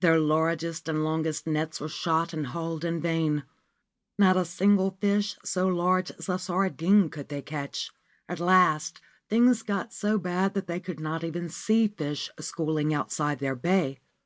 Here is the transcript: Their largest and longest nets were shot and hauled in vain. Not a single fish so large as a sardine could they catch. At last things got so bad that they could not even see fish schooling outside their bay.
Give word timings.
Their 0.00 0.18
largest 0.18 0.88
and 0.88 1.04
longest 1.04 1.46
nets 1.46 1.82
were 1.82 1.90
shot 1.90 2.32
and 2.32 2.46
hauled 2.46 2.82
in 2.82 2.98
vain. 2.98 3.44
Not 4.18 4.34
a 4.38 4.46
single 4.46 4.96
fish 5.02 5.36
so 5.44 5.66
large 5.68 6.10
as 6.12 6.30
a 6.30 6.38
sardine 6.38 7.10
could 7.10 7.28
they 7.28 7.42
catch. 7.42 7.90
At 8.26 8.40
last 8.40 9.02
things 9.28 9.62
got 9.62 9.92
so 9.92 10.16
bad 10.16 10.54
that 10.54 10.66
they 10.66 10.80
could 10.80 10.98
not 10.98 11.24
even 11.24 11.50
see 11.50 11.88
fish 11.88 12.30
schooling 12.40 12.94
outside 12.94 13.38
their 13.38 13.54
bay. 13.54 13.98